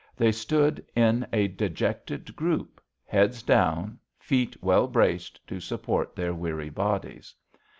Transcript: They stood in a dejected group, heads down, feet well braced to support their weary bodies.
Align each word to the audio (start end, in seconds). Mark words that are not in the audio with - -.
They 0.17 0.31
stood 0.31 0.83
in 0.95 1.27
a 1.31 1.47
dejected 1.47 2.35
group, 2.35 2.81
heads 3.05 3.43
down, 3.43 3.99
feet 4.17 4.57
well 4.63 4.87
braced 4.87 5.45
to 5.47 5.59
support 5.59 6.15
their 6.15 6.33
weary 6.33 6.71
bodies. 6.71 7.35